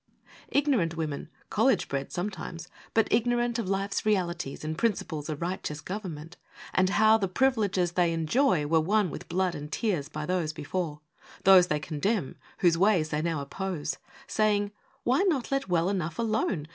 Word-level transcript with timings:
Ignorant 0.49 0.97
women 0.97 1.29
college 1.51 1.87
bred 1.87 2.11
sometimes, 2.11 2.67
But 2.95 3.07
ignorant 3.13 3.59
of 3.59 3.69
life's 3.69 4.03
realities 4.03 4.63
And 4.63 4.75
principles 4.75 5.29
of 5.29 5.43
righteous 5.43 5.79
government, 5.79 6.37
And 6.73 6.89
how 6.89 7.19
the 7.19 7.27
privileges 7.27 7.91
they 7.91 8.11
enjoy 8.11 8.65
Were 8.65 8.79
won 8.81 9.11
with 9.11 9.29
blood 9.29 9.53
and 9.53 9.71
tears 9.71 10.09
by 10.09 10.25
those 10.25 10.53
before 10.53 11.01
Those 11.43 11.67
they 11.67 11.79
condemn, 11.79 12.35
whose 12.61 12.79
ways 12.79 13.09
they 13.09 13.21
now 13.21 13.41
oppose; 13.41 13.97
Saying, 14.25 14.71
"Why 15.03 15.21
not 15.21 15.51
let 15.51 15.69
well 15.69 15.87
enough 15.87 16.17
alone? 16.17 16.67